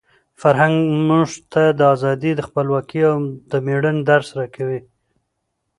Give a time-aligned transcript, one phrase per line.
[0.41, 0.77] فرهنګ
[1.07, 3.17] موږ ته د ازادۍ، خپلواکۍ او
[3.51, 4.79] د مېړانې درس راکوي.